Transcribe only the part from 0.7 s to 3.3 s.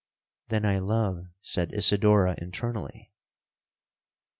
love,' said Isidora internally.